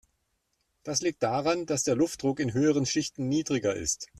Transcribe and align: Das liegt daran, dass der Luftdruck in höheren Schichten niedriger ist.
Das 0.81 1.03
liegt 1.03 1.21
daran, 1.21 1.67
dass 1.67 1.83
der 1.83 1.95
Luftdruck 1.95 2.39
in 2.39 2.53
höheren 2.55 2.87
Schichten 2.87 3.27
niedriger 3.29 3.75
ist. 3.75 4.09